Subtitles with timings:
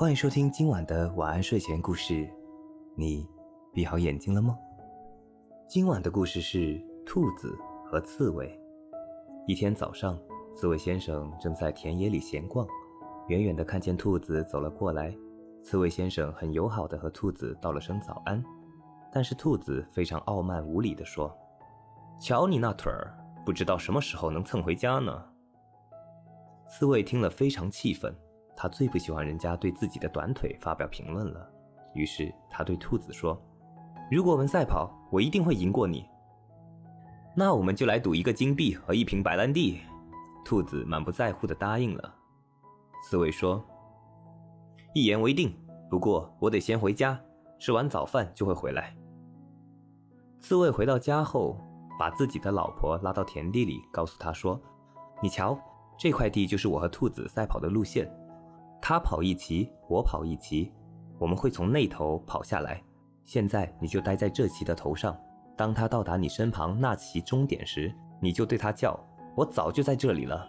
[0.00, 2.26] 欢迎收听今晚的晚安睡前故事。
[2.94, 3.28] 你
[3.70, 4.58] 闭好眼睛了吗？
[5.68, 8.58] 今晚的故事是兔子和刺猬。
[9.46, 10.18] 一天早上，
[10.56, 12.66] 刺猬先生正在田野里闲逛，
[13.28, 15.14] 远远的看见兔子走了过来。
[15.62, 18.42] 刺猬先生很友好的和兔子道了声早安，
[19.12, 21.30] 但是兔子非常傲慢无礼的说
[22.18, 23.14] ：“瞧你那腿儿，
[23.44, 25.26] 不知道什么时候能蹭回家呢。”
[26.70, 28.10] 刺猬听了非常气愤。
[28.62, 31.50] 他最不喜欢人家对自己的短腿发表评论了，
[31.94, 33.40] 于是他对兔子说
[34.12, 36.06] ：“如果我们赛跑，我一定会赢过你。
[37.34, 39.80] 那我们就来赌一个金币和一瓶白兰地。”
[40.44, 42.14] 兔子满不在乎地答应了。
[43.02, 43.64] 刺猬说
[44.92, 45.56] ：“一言为定，
[45.88, 47.18] 不过我得先回家，
[47.58, 48.94] 吃完早饭就会回来。”
[50.38, 51.56] 刺猬回到家后，
[51.98, 54.60] 把自己的老婆拉到田地里，告诉她说
[55.22, 55.58] ：“你瞧，
[55.98, 58.06] 这块地就是我和兔子赛跑的路线。”
[58.80, 60.72] 他跑一骑，我跑一骑，
[61.18, 62.82] 我们会从那头跑下来。
[63.24, 65.16] 现在你就待在这骑的头上，
[65.56, 68.98] 当他到达你身旁那骑终点时，你就对他叫
[69.36, 70.48] ：“我早就在这里了。”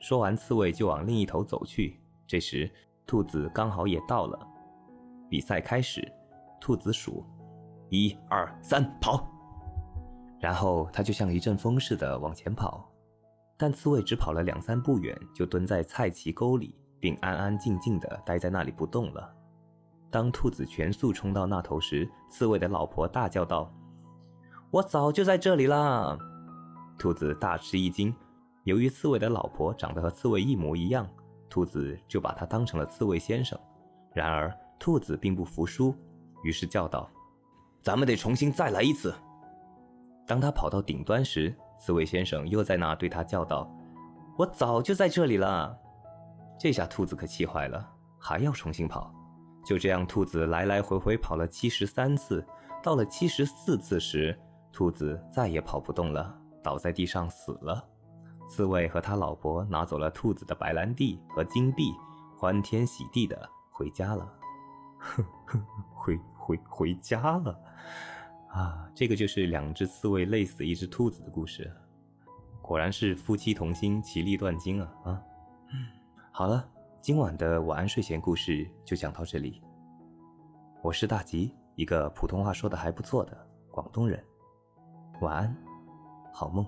[0.00, 2.00] 说完，刺猬就往另一头走去。
[2.26, 2.70] 这时，
[3.06, 4.38] 兔子刚好也到了。
[5.30, 6.06] 比赛开始，
[6.60, 7.24] 兔子数：
[7.88, 9.26] 一、二、三，跑！
[10.38, 12.88] 然后他就像一阵风似的往前跑，
[13.56, 16.74] 但刺猬只跑了两三步远，就蹲在菜畦沟里。
[17.00, 19.30] 并安安静静地待在那里不动了。
[20.10, 23.72] 当兔子全速冲到那头时，刺猬的老婆大叫道
[24.70, 26.16] ：“我早就在这里啦！”
[26.98, 28.14] 兔子大吃一惊。
[28.64, 31.08] 由于刺猬的老婆长得和刺猬一模一样，
[31.48, 33.58] 兔子就把她当成了刺猬先生。
[34.12, 35.94] 然而，兔子并不服输，
[36.42, 37.08] 于是叫道
[37.80, 39.14] ：“咱们得重新再来一次！”
[40.26, 43.70] 当他跑到顶端时，刺猬先生又在那对他叫道
[44.36, 45.78] ：“我早就在这里了！”
[46.58, 49.14] 这下兔子可气坏了，还要重新跑。
[49.64, 52.44] 就这样，兔子来来回回跑了七十三次。
[52.82, 54.38] 到了七十四次时，
[54.72, 57.86] 兔子再也跑不动了，倒在地上死了。
[58.48, 61.92] 刺猬和他老婆拿走了兔子的白兰地和金币，
[62.36, 64.32] 欢天喜地的回家了。
[64.98, 65.60] 呵呵，
[65.94, 67.56] 回回回家了。
[68.48, 71.70] 啊，这个就是两只刺猬累死一只兔子的故事。
[72.62, 75.22] 果然是夫妻同心，其利断金啊啊！
[76.30, 76.68] 好了，
[77.00, 79.60] 今晚的晚安睡前故事就讲到这里。
[80.82, 83.36] 我是大吉，一个普通话说的还不错的
[83.70, 84.22] 广东人。
[85.20, 85.56] 晚安，
[86.32, 86.64] 好梦。